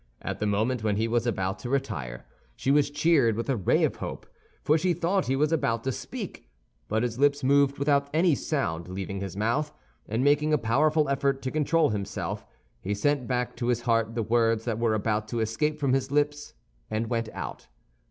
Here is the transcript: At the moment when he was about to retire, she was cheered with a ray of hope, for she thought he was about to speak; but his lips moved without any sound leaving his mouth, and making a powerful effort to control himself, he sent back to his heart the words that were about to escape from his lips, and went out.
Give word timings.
At 0.23 0.39
the 0.39 0.47
moment 0.47 0.83
when 0.83 0.95
he 0.95 1.07
was 1.07 1.27
about 1.27 1.59
to 1.59 1.69
retire, 1.69 2.25
she 2.55 2.71
was 2.71 2.89
cheered 2.89 3.35
with 3.35 3.51
a 3.51 3.55
ray 3.55 3.83
of 3.83 3.97
hope, 3.97 4.25
for 4.63 4.75
she 4.75 4.95
thought 4.95 5.27
he 5.27 5.35
was 5.35 5.51
about 5.51 5.83
to 5.83 5.91
speak; 5.91 6.49
but 6.87 7.03
his 7.03 7.19
lips 7.19 7.43
moved 7.43 7.77
without 7.77 8.09
any 8.11 8.33
sound 8.33 8.87
leaving 8.87 9.19
his 9.21 9.37
mouth, 9.37 9.71
and 10.09 10.23
making 10.23 10.53
a 10.53 10.57
powerful 10.57 11.07
effort 11.07 11.43
to 11.43 11.51
control 11.51 11.89
himself, 11.91 12.43
he 12.81 12.95
sent 12.95 13.27
back 13.27 13.55
to 13.57 13.67
his 13.67 13.81
heart 13.81 14.15
the 14.15 14.23
words 14.23 14.65
that 14.65 14.79
were 14.79 14.95
about 14.95 15.27
to 15.27 15.39
escape 15.39 15.79
from 15.79 15.93
his 15.93 16.09
lips, 16.09 16.55
and 16.89 17.05
went 17.11 17.29
out. 17.29 17.67